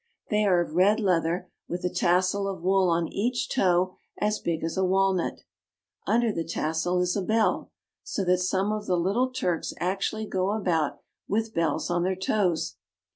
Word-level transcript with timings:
They 0.31 0.45
are 0.45 0.59
of 0.59 0.73
red 0.73 0.99
leather, 0.99 1.51
with 1.67 1.85
a 1.85 1.89
tassel 1.91 2.47
of 2.47 2.63
wool 2.63 2.89
on 2.89 3.07
each 3.09 3.47
toe 3.49 3.93
as 4.19 4.39
big 4.39 4.63
as 4.63 4.75
a 4.75 4.83
walnut. 4.83 5.41
Under 6.07 6.31
the 6.33 6.43
tassel 6.43 7.01
is 7.01 7.15
a 7.15 7.21
bell, 7.21 7.69
so 8.01 8.25
that 8.25 8.39
some 8.39 8.71
of 8.71 8.87
the 8.87 8.97
little 8.97 9.29
Turks 9.29 9.75
actually 9.79 10.25
go 10.25 10.53
about 10.59 11.01
with 11.27 11.53
bells 11.53 11.91
on 11.91 12.01
their 12.01 12.15
toes. 12.15 12.77